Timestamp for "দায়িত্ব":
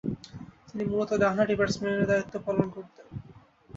2.09-2.33